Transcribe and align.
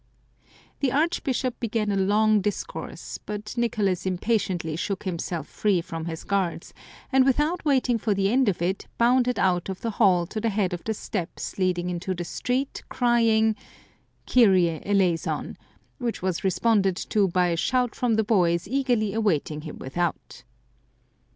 The 0.79 0.91
archbishop 0.91 1.59
began 1.59 1.91
a 1.91 1.95
long 1.95 2.41
discourse, 2.41 3.19
but 3.23 3.55
Nicolas 3.55 4.03
impatiently 4.07 4.75
shook 4.75 5.03
himself 5.03 5.45
free 5.47 5.79
from 5.79 6.05
his 6.05 6.23
guards, 6.23 6.73
and 7.11 7.23
without 7.23 7.63
waiting 7.65 7.99
for 7.99 8.15
the 8.15 8.31
end 8.31 8.49
of 8.49 8.63
it, 8.63 8.87
bounded 8.97 9.37
out 9.37 9.69
of 9.69 9.81
the 9.81 9.91
hall 9.91 10.25
to 10.25 10.41
the 10.41 10.49
head 10.49 10.73
of 10.73 10.83
the 10.85 10.95
steps 10.95 11.59
leading 11.59 11.91
into 11.91 12.15
the 12.15 12.23
street, 12.25 12.81
crying," 12.89 13.55
Kyrie 14.25 14.81
eleison!" 14.83 15.55
which 15.99 16.23
was 16.23 16.43
re 16.43 16.49
sponded 16.49 16.95
to 17.09 17.27
by 17.27 17.49
a 17.49 17.55
shout 17.55 17.93
from 17.93 18.15
the 18.15 18.23
boys 18.23 18.67
eagerly 18.67 19.13
awaiting 19.13 19.61
him 19.61 19.77
without. 19.77 20.43